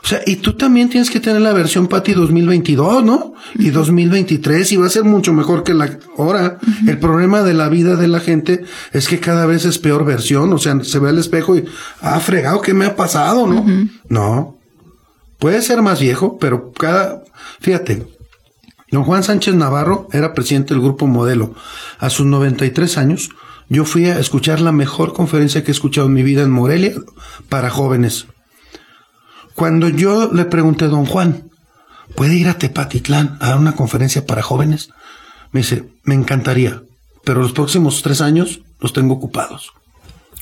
O 0.03 0.07
sea, 0.07 0.21
y 0.25 0.37
tú 0.37 0.53
también 0.53 0.89
tienes 0.89 1.09
que 1.09 1.19
tener 1.19 1.41
la 1.41 1.53
versión 1.53 1.87
Patty 1.87 2.13
2022, 2.13 3.03
¿no? 3.03 3.33
Y 3.55 3.71
2023 3.71 4.71
y 4.71 4.77
va 4.77 4.85
a 4.85 4.89
ser 4.89 5.03
mucho 5.03 5.33
mejor 5.33 5.63
que 5.63 5.73
la 5.73 5.99
ahora. 6.17 6.59
El 6.87 6.97
problema 6.99 7.41
de 7.41 7.53
la 7.53 7.67
vida 7.67 7.95
de 7.95 8.07
la 8.07 8.19
gente 8.19 8.63
es 8.93 9.07
que 9.07 9.19
cada 9.19 9.45
vez 9.45 9.65
es 9.65 9.79
peor 9.79 10.05
versión. 10.05 10.53
O 10.53 10.59
sea, 10.59 10.81
se 10.83 10.99
ve 10.99 11.09
al 11.09 11.17
espejo 11.17 11.57
y, 11.57 11.65
ah, 12.01 12.19
fregado, 12.19 12.61
¿qué 12.61 12.73
me 12.73 12.85
ha 12.85 12.95
pasado, 12.95 13.47
no? 13.47 13.65
No. 14.07 14.57
Puede 15.39 15.61
ser 15.61 15.81
más 15.81 15.99
viejo, 15.99 16.37
pero 16.39 16.71
cada, 16.71 17.23
fíjate, 17.59 18.07
don 18.91 19.03
Juan 19.03 19.23
Sánchez 19.23 19.55
Navarro 19.55 20.07
era 20.13 20.33
presidente 20.33 20.73
del 20.73 20.83
grupo 20.83 21.05
Modelo. 21.05 21.53
A 21.99 22.09
sus 22.09 22.25
93 22.25 22.97
años, 22.97 23.29
yo 23.69 23.85
fui 23.85 24.05
a 24.05 24.19
escuchar 24.19 24.61
la 24.61 24.71
mejor 24.71 25.13
conferencia 25.13 25.63
que 25.63 25.71
he 25.71 25.73
escuchado 25.73 26.07
en 26.07 26.13
mi 26.13 26.23
vida 26.23 26.43
en 26.43 26.51
Morelia 26.51 26.93
para 27.49 27.69
jóvenes. 27.69 28.27
Cuando 29.55 29.89
yo 29.89 30.31
le 30.31 30.45
pregunté 30.45 30.85
a 30.85 30.89
don 30.89 31.05
Juan, 31.05 31.49
¿puede 32.15 32.35
ir 32.35 32.47
a 32.47 32.57
Tepatitlán 32.57 33.37
a 33.41 33.49
dar 33.49 33.57
una 33.57 33.73
conferencia 33.73 34.25
para 34.25 34.41
jóvenes? 34.41 34.89
Me 35.51 35.61
dice, 35.61 35.89
me 36.03 36.15
encantaría, 36.15 36.83
pero 37.23 37.41
los 37.41 37.51
próximos 37.51 38.01
tres 38.01 38.21
años 38.21 38.61
los 38.79 38.93
tengo 38.93 39.15
ocupados. 39.15 39.73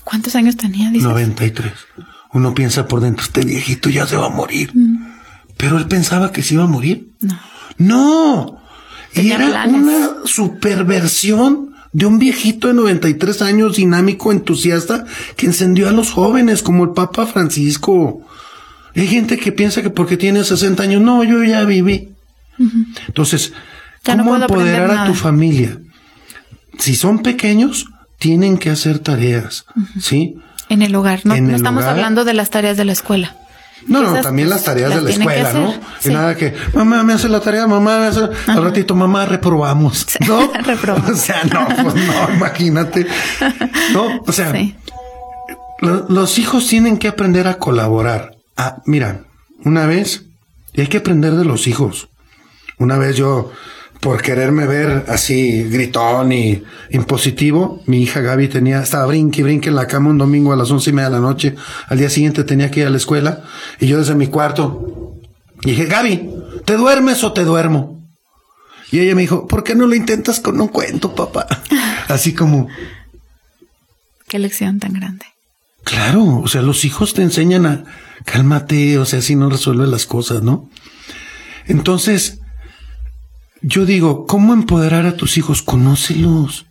¿Cuántos 0.03 0.35
años 0.35 0.57
tenía? 0.57 0.89
Dices? 0.91 1.07
93. 1.07 1.73
Uno 2.33 2.53
piensa 2.53 2.87
por 2.87 2.99
dentro, 2.99 3.23
este 3.23 3.45
viejito 3.45 3.89
ya 3.89 4.05
se 4.05 4.17
va 4.17 4.27
a 4.27 4.29
morir. 4.29 4.71
Mm. 4.73 5.15
Pero 5.57 5.77
él 5.77 5.87
pensaba 5.87 6.31
que 6.31 6.43
se 6.43 6.55
iba 6.55 6.65
a 6.65 6.67
morir. 6.67 7.09
No. 7.21 7.39
No. 7.77 8.61
Y 9.13 9.31
era 9.31 9.65
una 9.65 10.09
superversión 10.25 11.74
de 11.95 12.05
un 12.05 12.19
viejito 12.19 12.67
de 12.67 12.73
93 12.73 13.41
años, 13.41 13.77
dinámico, 13.77 14.33
entusiasta, 14.33 15.05
que 15.37 15.45
encendió 15.45 15.87
a 15.87 15.93
los 15.93 16.11
jóvenes, 16.11 16.61
como 16.61 16.83
el 16.83 16.89
Papa 16.89 17.25
Francisco. 17.25 18.21
Hay 18.93 19.07
gente 19.07 19.37
que 19.37 19.53
piensa 19.53 19.81
que 19.81 19.89
porque 19.89 20.17
tiene 20.17 20.43
60 20.43 20.83
años, 20.83 21.01
no, 21.01 21.23
yo 21.23 21.41
ya 21.45 21.63
viví. 21.63 22.09
Entonces, 23.07 23.53
¿cómo 24.03 24.35
empoderar 24.35 24.91
a 24.91 25.05
tu 25.05 25.13
familia? 25.13 25.79
Si 26.77 26.95
son 26.95 27.19
pequeños, 27.19 27.85
tienen 28.19 28.57
que 28.57 28.71
hacer 28.71 28.99
tareas, 28.99 29.63
¿sí? 29.97 30.35
En 30.67 30.81
el 30.81 30.93
hogar, 30.95 31.21
no, 31.23 31.37
no 31.37 31.55
estamos 31.55 31.85
hablando 31.85 32.25
de 32.25 32.33
las 32.33 32.49
tareas 32.49 32.75
de 32.75 32.83
la 32.83 32.91
escuela. 32.91 33.37
No, 33.87 34.01
no, 34.01 34.21
también 34.21 34.49
las 34.49 34.63
tareas 34.63 34.95
de 34.95 35.01
la 35.01 35.09
escuela, 35.09 35.53
¿no? 35.53 35.73
Y 36.03 36.09
nada 36.09 36.35
que, 36.35 36.53
mamá 36.73 37.03
me 37.03 37.13
hace 37.13 37.29
la 37.29 37.39
tarea, 37.39 37.67
mamá 37.67 37.99
me 37.99 38.05
hace, 38.07 38.21
al 38.47 38.63
ratito, 38.63 38.95
mamá 38.95 39.25
reprobamos, 39.25 40.07
¿no? 40.27 40.51
reprobamos. 40.63 41.11
O 41.11 41.15
sea, 41.15 41.43
no, 41.43 41.67
pues 41.67 41.95
no, 41.95 42.33
imagínate. 42.35 43.05
No, 43.93 44.21
o 44.25 44.31
sea, 44.31 44.53
los 45.81 46.39
hijos 46.39 46.67
tienen 46.67 46.97
que 46.97 47.07
aprender 47.07 47.47
a 47.47 47.57
colaborar. 47.57 48.37
Ah, 48.57 48.81
mira, 48.85 49.21
una 49.63 49.85
vez, 49.85 50.23
y 50.73 50.81
hay 50.81 50.87
que 50.87 50.97
aprender 50.97 51.33
de 51.33 51.45
los 51.45 51.67
hijos. 51.67 52.09
Una 52.77 52.97
vez 52.97 53.15
yo 53.15 53.51
por 54.05 54.21
quererme 54.21 54.67
ver 54.67 55.05
así 55.07 55.63
gritón 55.63 56.31
y 56.31 56.61
impositivo. 56.91 57.81
Mi 57.87 58.03
hija 58.03 58.21
Gaby 58.21 58.49
tenía, 58.49 58.83
estaba 58.83 59.07
brinque 59.07 59.41
y 59.41 59.43
brinque 59.43 59.69
en 59.69 59.75
la 59.75 59.87
cama 59.87 60.11
un 60.11 60.19
domingo 60.19 60.53
a 60.53 60.55
las 60.55 60.69
once 60.69 60.91
y 60.91 60.93
media 60.93 61.09
de 61.09 61.15
la 61.15 61.21
noche. 61.21 61.55
Al 61.87 61.97
día 61.97 62.11
siguiente 62.11 62.43
tenía 62.43 62.69
que 62.69 62.81
ir 62.81 62.85
a 62.85 62.91
la 62.91 62.97
escuela 62.97 63.41
y 63.79 63.87
yo 63.87 63.97
desde 63.97 64.13
mi 64.13 64.27
cuarto 64.27 65.15
dije, 65.63 65.85
Gaby, 65.85 66.29
¿te 66.65 66.77
duermes 66.77 67.23
o 67.23 67.33
te 67.33 67.43
duermo? 67.45 67.99
Y 68.91 68.99
ella 68.99 69.15
me 69.15 69.23
dijo, 69.23 69.47
¿por 69.47 69.63
qué 69.63 69.73
no 69.73 69.87
lo 69.87 69.95
intentas 69.95 70.39
con 70.39 70.61
un 70.61 70.67
cuento, 70.67 71.15
papá? 71.15 71.47
Así 72.07 72.35
como... 72.35 72.67
Qué 74.27 74.37
lección 74.37 74.79
tan 74.79 74.93
grande. 74.93 75.25
Claro, 75.83 76.41
o 76.43 76.47
sea, 76.47 76.61
los 76.61 76.85
hijos 76.85 77.15
te 77.15 77.23
enseñan 77.23 77.65
a 77.65 77.85
cálmate, 78.23 78.99
o 78.99 79.05
sea, 79.05 79.23
si 79.23 79.35
no 79.35 79.49
resuelves 79.49 79.89
las 79.89 80.05
cosas, 80.05 80.43
¿no? 80.43 80.69
Entonces, 81.65 82.41
yo 83.67 83.87
digo, 83.87 84.27
¿cómo 84.27 84.53
empoderar 84.53 85.07
a 85.07 85.17
tus 85.17 85.37
hijos? 85.37 85.63
Conócelos. 85.63 86.67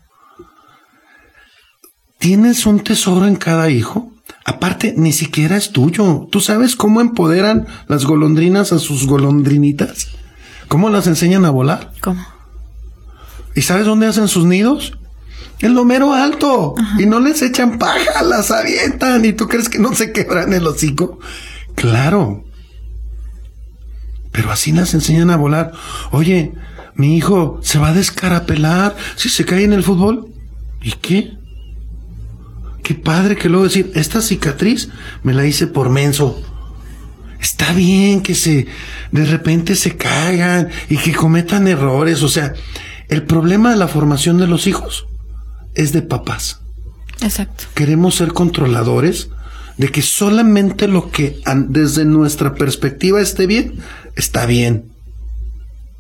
Tienes 2.19 2.67
un 2.67 2.85
tesoro 2.85 3.27
en 3.27 3.35
cada 3.35 3.69
hijo. 3.69 4.13
Aparte, 4.45 4.95
ni 4.97 5.13
siquiera 5.13 5.57
es 5.57 5.73
tuyo. 5.73 6.29
¿Tú 6.31 6.39
sabes 6.39 6.77
cómo 6.77 7.01
empoderan 7.01 7.67
las 7.89 8.05
golondrinas 8.05 8.73
a 8.73 8.79
sus 8.79 9.09
golondrinitas? 9.09 10.07
¿Cómo 10.69 10.89
las 10.89 11.09
enseñan 11.09 11.45
a 11.45 11.51
volar? 11.51 11.93
¿Cómo? 12.01 12.25
¿Y 13.57 13.63
sabes 13.63 13.87
dónde 13.87 14.07
hacen 14.07 14.29
sus 14.29 14.45
nidos? 14.45 14.97
En 15.59 15.75
lo 15.75 15.85
mero 15.85 16.15
alto. 16.15 16.77
Y 16.99 17.07
no 17.07 17.19
les 17.19 17.43
echan 17.43 17.77
paja, 17.77 18.23
las 18.23 18.53
avientan. 18.53 19.25
¿Y 19.25 19.33
tú 19.33 19.49
crees 19.49 19.69
que 19.69 19.81
no 19.81 19.95
se 19.95 20.13
quebran 20.13 20.53
el 20.53 20.65
hocico? 20.65 21.19
Claro. 21.75 22.45
Pero 24.31 24.53
así 24.53 24.71
las 24.71 24.95
enseñan 24.95 25.31
a 25.31 25.37
volar. 25.37 25.73
Oye, 26.13 26.53
mi 26.95 27.17
hijo 27.17 27.61
se 27.63 27.79
va 27.79 27.89
a 27.89 27.95
descarapelar 27.95 28.97
si 29.17 29.29
se 29.29 29.45
cae 29.45 29.65
en 29.65 29.73
el 29.73 29.83
fútbol. 29.83 30.29
¿Y 30.83 30.93
qué? 30.93 31.33
Qué 32.83 32.95
padre 32.95 33.37
que 33.37 33.49
luego 33.49 33.65
decir, 33.65 33.91
esta 33.95 34.21
cicatriz 34.21 34.91
me 35.23 35.33
la 35.33 35.47
hice 35.47 35.67
por 35.67 35.89
menso. 35.89 36.43
Está 37.41 37.73
bien 37.73 38.23
que 38.23 38.35
se 38.35 38.67
de 39.11 39.25
repente 39.25 39.75
se 39.75 39.97
caigan 39.97 40.69
y 40.89 40.97
que 40.97 41.15
cometan 41.15 41.69
errores, 41.69 42.23
o 42.23 42.29
sea, 42.29 42.55
el 43.09 43.25
problema 43.25 43.71
de 43.71 43.77
la 43.77 43.89
formación 43.89 44.39
de 44.39 44.47
los 44.47 44.67
hijos 44.67 45.07
es 45.75 45.93
de 45.93 46.03
papás. 46.03 46.61
Exacto. 47.21 47.65
Queremos 47.75 48.17
ser 48.17 48.33
controladores 48.33 49.29
de 49.77 49.89
que 49.89 50.03
solamente 50.03 50.89
lo 50.89 51.11
que 51.11 51.41
desde 51.69 52.05
nuestra 52.05 52.55
perspectiva 52.55 53.21
esté 53.21 53.47
bien, 53.47 53.75
está 54.17 54.47
bien. 54.47 54.94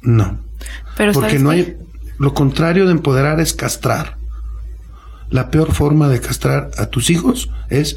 No. 0.05 0.39
Porque 1.13 1.39
no 1.39 1.51
hay. 1.51 1.77
Lo 2.19 2.35
contrario 2.35 2.87
de 2.87 2.93
empoderar 2.93 3.41
es 3.41 3.55
castrar. 3.55 4.17
La 5.31 5.51
peor 5.51 5.73
forma 5.73 6.09
de 6.09 6.21
castrar 6.21 6.71
a 6.77 6.87
tus 6.87 7.11
hijos 7.11 7.51
es 7.71 7.97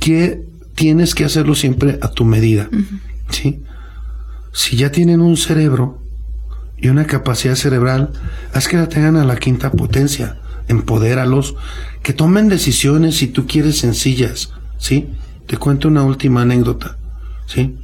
que 0.00 0.42
tienes 0.74 1.14
que 1.14 1.24
hacerlo 1.24 1.54
siempre 1.54 1.98
a 2.00 2.08
tu 2.08 2.24
medida. 2.24 2.68
¿sí? 3.28 3.62
Si 4.52 4.76
ya 4.76 4.90
tienen 4.90 5.20
un 5.20 5.36
cerebro 5.36 6.02
y 6.76 6.88
una 6.88 7.06
capacidad 7.06 7.54
cerebral, 7.54 8.10
haz 8.52 8.66
que 8.66 8.78
la 8.78 8.88
tengan 8.88 9.16
a 9.16 9.24
la 9.24 9.36
quinta 9.36 9.70
potencia. 9.70 10.40
Empodéralos, 10.66 11.54
que 12.02 12.12
tomen 12.12 12.48
decisiones 12.48 13.16
si 13.16 13.28
tú 13.28 13.46
quieres 13.46 13.78
sencillas. 13.78 14.52
¿sí? 14.78 15.10
Te 15.46 15.56
cuento 15.56 15.88
una 15.88 16.02
última 16.02 16.42
anécdota. 16.42 16.96
¿sí? 17.46 17.76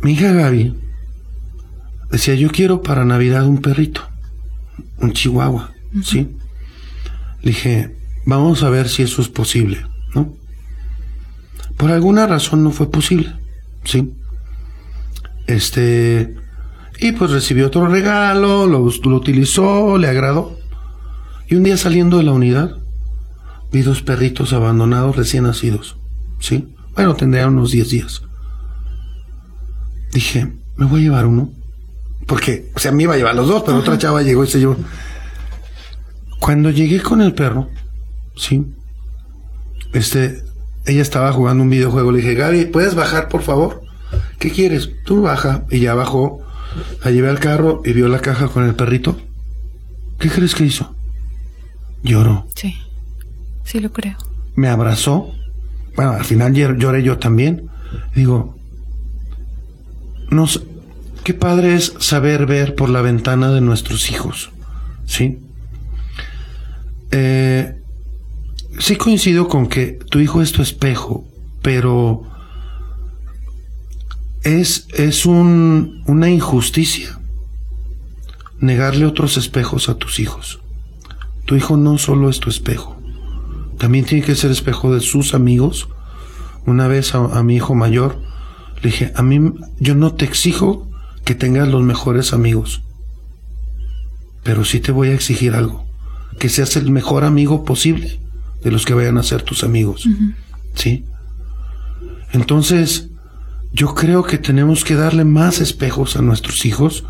Mi 0.00 0.12
hija 0.12 0.32
Gaby 0.32 0.81
decía, 2.12 2.34
yo 2.34 2.50
quiero 2.50 2.82
para 2.82 3.04
Navidad 3.04 3.46
un 3.46 3.62
perrito, 3.62 4.02
un 4.98 5.12
chihuahua, 5.12 5.72
¿sí? 6.04 6.28
Le 7.40 7.50
dije, 7.50 7.96
vamos 8.26 8.62
a 8.62 8.68
ver 8.68 8.88
si 8.88 9.02
eso 9.02 9.22
es 9.22 9.28
posible, 9.28 9.84
¿no? 10.14 10.34
Por 11.78 11.90
alguna 11.90 12.26
razón 12.26 12.62
no 12.62 12.70
fue 12.70 12.90
posible, 12.90 13.32
¿sí? 13.84 14.12
Este, 15.46 16.36
y 17.00 17.12
pues 17.12 17.30
recibió 17.30 17.66
otro 17.66 17.86
regalo, 17.86 18.66
lo, 18.66 18.78
lo 18.90 19.16
utilizó, 19.16 19.96
le 19.96 20.08
agradó. 20.08 20.58
Y 21.48 21.56
un 21.56 21.62
día 21.64 21.76
saliendo 21.78 22.18
de 22.18 22.24
la 22.24 22.32
unidad, 22.32 22.76
vi 23.72 23.80
dos 23.80 24.02
perritos 24.02 24.52
abandonados 24.52 25.16
recién 25.16 25.44
nacidos, 25.44 25.96
¿sí? 26.38 26.74
Bueno, 26.94 27.14
tendrían 27.14 27.54
unos 27.54 27.72
10 27.72 27.88
días. 27.88 28.22
Dije, 30.12 30.52
me 30.76 30.84
voy 30.84 31.00
a 31.00 31.04
llevar 31.04 31.26
uno 31.26 31.61
porque, 32.26 32.70
o 32.74 32.78
sea, 32.78 32.92
me 32.92 33.04
iba 33.04 33.14
a 33.14 33.16
llevar 33.16 33.34
los 33.34 33.48
dos, 33.48 33.62
pero 33.64 33.78
otra 33.78 33.98
chava 33.98 34.22
llegó 34.22 34.44
y 34.44 34.46
se 34.46 34.58
llevó. 34.58 34.76
Cuando 36.38 36.70
llegué 36.70 37.00
con 37.00 37.20
el 37.20 37.34
perro, 37.34 37.68
sí, 38.36 38.64
este, 39.92 40.42
ella 40.86 41.02
estaba 41.02 41.32
jugando 41.32 41.62
un 41.62 41.70
videojuego. 41.70 42.12
Le 42.12 42.18
dije, 42.18 42.34
Gaby, 42.34 42.66
¿puedes 42.66 42.94
bajar, 42.94 43.28
por 43.28 43.42
favor? 43.42 43.82
¿Qué 44.38 44.50
quieres? 44.50 44.90
Tú 45.04 45.22
baja. 45.22 45.64
Y 45.70 45.80
ya 45.80 45.94
bajó. 45.94 46.40
La 47.04 47.10
llevé 47.10 47.28
al 47.28 47.38
carro 47.38 47.82
y 47.84 47.92
vio 47.92 48.08
la 48.08 48.20
caja 48.20 48.48
con 48.48 48.64
el 48.64 48.74
perrito. 48.74 49.16
¿Qué 50.18 50.30
crees 50.30 50.54
que 50.54 50.64
hizo? 50.64 50.94
Lloró. 52.02 52.46
Sí, 52.54 52.76
sí 53.64 53.80
lo 53.80 53.92
creo. 53.92 54.16
Me 54.54 54.68
abrazó. 54.68 55.30
Bueno, 55.94 56.12
al 56.12 56.24
final 56.24 56.54
lloré 56.54 57.02
yo 57.02 57.18
también. 57.18 57.68
Digo, 58.14 58.56
nos, 60.30 60.62
qué 61.24 61.34
padre 61.34 61.74
es 61.74 61.94
saber 61.98 62.46
ver 62.46 62.74
por 62.74 62.88
la 62.88 63.02
ventana 63.02 63.50
de 63.50 63.60
nuestros 63.60 64.10
hijos, 64.10 64.50
¿sí? 65.06 65.38
Eh, 67.10 67.80
sí 68.78 68.96
coincido 68.96 69.48
con 69.48 69.68
que 69.68 69.98
tu 70.10 70.18
hijo 70.18 70.42
es 70.42 70.52
tu 70.52 70.62
espejo, 70.62 71.24
pero 71.62 72.22
es, 74.42 74.88
es 74.94 75.26
un, 75.26 76.02
una 76.06 76.30
injusticia 76.30 77.18
negarle 78.58 79.06
otros 79.06 79.36
espejos 79.36 79.88
a 79.88 79.94
tus 79.94 80.20
hijos. 80.20 80.60
Tu 81.44 81.56
hijo 81.56 81.76
no 81.76 81.98
solo 81.98 82.30
es 82.30 82.40
tu 82.40 82.48
espejo, 82.48 82.96
también 83.78 84.04
tiene 84.04 84.24
que 84.24 84.36
ser 84.36 84.50
espejo 84.52 84.94
de 84.94 85.00
sus 85.00 85.34
amigos. 85.34 85.88
Una 86.66 86.86
vez 86.86 87.16
a, 87.16 87.42
mi 87.42 87.56
hijo 87.56 87.74
mayor 87.74 88.22
le 88.76 88.90
dije, 88.90 89.12
a 89.16 89.22
mí 89.22 89.52
yo 89.80 89.96
no 89.96 90.14
te 90.14 90.24
exijo 90.24 90.88
que 91.24 91.34
tengas 91.34 91.68
los 91.68 91.82
mejores 91.82 92.32
amigos, 92.32 92.82
pero 94.42 94.64
sí 94.64 94.80
te 94.80 94.92
voy 94.92 95.08
a 95.08 95.14
exigir 95.14 95.54
algo, 95.54 95.86
que 96.38 96.48
seas 96.48 96.76
el 96.76 96.90
mejor 96.90 97.24
amigo 97.24 97.64
posible 97.64 98.20
de 98.62 98.70
los 98.70 98.84
que 98.84 98.94
vayan 98.94 99.18
a 99.18 99.22
ser 99.22 99.42
tus 99.42 99.64
amigos. 99.64 100.08
¿Sí? 100.74 101.04
Entonces, 102.32 103.08
yo 103.72 103.94
creo 103.94 104.22
que 104.22 104.38
tenemos 104.38 104.84
que 104.84 104.94
darle 104.94 105.24
más 105.24 105.60
espejos 105.60 106.16
a 106.16 106.22
nuestros 106.22 106.64
hijos. 106.66 107.04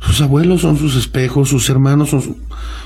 Sus 0.00 0.20
abuelos 0.20 0.62
son 0.62 0.78
sus 0.78 0.96
espejos, 0.96 1.48
sus 1.48 1.68
hermanos 1.68 2.10
son 2.10 2.36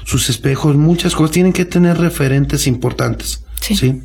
sus 0.04 0.30
espejos, 0.30 0.76
muchas 0.76 1.14
cosas. 1.14 1.32
Tienen 1.32 1.52
que 1.52 1.64
tener 1.64 1.98
referentes 1.98 2.66
importantes. 2.66 3.44
Sí. 3.60 4.02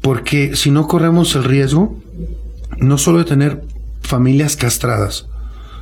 Porque 0.00 0.56
si 0.56 0.70
no 0.70 0.86
corremos 0.86 1.34
el 1.34 1.44
riesgo, 1.44 2.00
no 2.78 2.98
solo 2.98 3.18
de 3.18 3.24
tener 3.24 3.62
familias 4.06 4.56
castradas, 4.56 5.26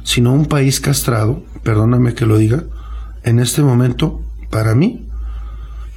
sino 0.03 0.33
un 0.33 0.47
país 0.47 0.81
castrado, 0.81 1.45
perdóname 1.63 2.15
que 2.15 2.27
lo 2.27 2.39
diga, 2.39 2.65
en 3.23 3.39
este 3.41 3.63
momento, 3.63 4.23
para 4.51 4.75
mí, 4.75 5.07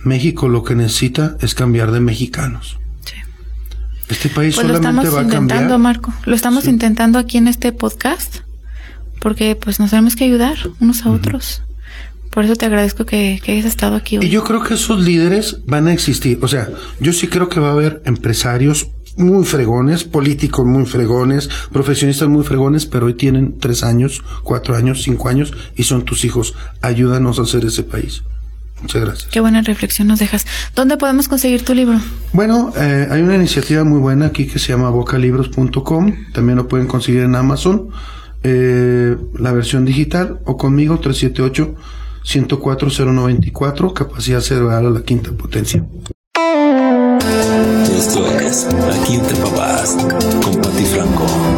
México 0.04 0.48
lo 0.48 0.64
que 0.64 0.76
necesita 0.76 1.38
es 1.42 1.56
cambiar 1.56 1.92
de 1.92 2.00
mexicanos. 2.00 2.78
Este 4.10 4.30
país 4.30 4.56
pues 4.56 4.68
solamente 4.68 5.10
va 5.10 5.22
a 5.22 5.28
cambiar. 5.28 5.78
Marco. 5.78 6.14
Lo 6.26 6.34
estamos 6.34 6.66
intentando 6.66 7.20
aquí 7.20 7.38
en 7.38 7.48
este 7.48 7.74
podcast 7.74 8.38
porque 9.20 9.56
pues 9.56 9.80
nos 9.80 9.90
tenemos 9.90 10.16
que 10.16 10.24
ayudar 10.24 10.56
unos 10.80 11.06
a 11.06 11.12
otros. 11.12 11.62
Por 12.32 12.46
eso 12.46 12.56
te 12.56 12.66
agradezco 12.66 13.06
que, 13.06 13.42
hayas 13.46 13.66
estado 13.66 13.96
aquí 13.96 14.18
hoy. 14.18 14.26
Y 14.26 14.30
yo 14.30 14.44
creo 14.44 14.64
que 14.64 14.76
esos 14.76 15.00
líderes 15.00 15.66
van 15.66 15.88
a 15.88 15.94
existir. 15.94 16.40
O 16.42 16.48
sea, 16.48 16.70
yo 17.00 17.12
sí 17.12 17.28
creo 17.28 17.50
que 17.50 17.60
va 17.60 17.70
a 17.70 17.72
haber 17.72 18.02
empresarios 18.06 18.88
muy 19.18 19.44
fregones, 19.46 20.04
políticos 20.04 20.66
muy 20.66 20.86
fregones, 20.86 21.50
profesionistas 21.72 22.30
muy 22.30 22.44
fregones, 22.44 22.86
pero 22.86 23.08
hoy 23.08 23.16
tienen 23.16 23.58
tres 23.60 23.84
años, 23.84 24.24
cuatro 24.44 24.76
años, 24.76 25.04
cinco 25.04 25.30
años 25.30 25.54
y 25.76 25.84
son 25.84 26.06
tus 26.06 26.24
hijos. 26.26 26.54
Ayúdanos 26.82 27.40
a 27.40 27.44
hacer 27.44 27.66
ese 27.66 27.84
país. 27.84 28.24
Muchas 28.82 29.02
gracias. 29.02 29.30
Qué 29.32 29.40
buena 29.40 29.62
reflexión 29.62 30.08
nos 30.08 30.20
dejas. 30.20 30.46
¿Dónde 30.76 30.98
podemos 30.98 31.28
conseguir 31.28 31.66
tu 31.66 31.74
libro? 31.74 32.00
Bueno, 32.32 32.72
eh, 32.78 33.08
hay 33.10 33.22
una 33.22 33.36
iniciativa 33.36 33.84
muy 33.84 34.00
buena 34.00 34.28
aquí 34.28 34.46
que 34.46 34.60
se 34.60 34.70
llama 34.70 34.90
bocalibros.com. 34.92 36.14
También 36.34 36.58
lo 36.58 36.68
pueden 36.68 36.88
conseguir 36.88 37.24
en 37.24 37.36
Amazon, 37.36 37.90
eh, 38.44 39.18
la 39.40 39.52
versión 39.52 39.84
digital, 39.84 40.40
o 40.46 40.58
conmigo 40.58 41.00
378 41.00 41.76
104094, 42.24 43.94
capacidad 43.94 44.42
cerebral 44.42 44.86
a 44.86 44.90
la 44.90 45.02
quinta 45.02 45.32
potencia. 45.32 45.84
Esto 47.98 48.28
es 48.40 48.68
Aquí 48.94 49.16
entre 49.16 49.36
papás 49.38 49.98
con 50.44 50.62
Pati 50.62 50.86
Franco. 50.86 51.57